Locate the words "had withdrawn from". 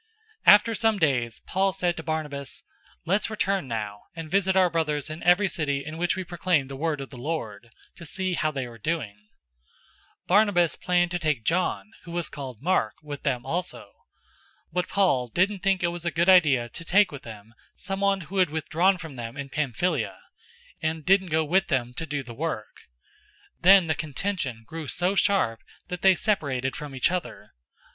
18.39-19.17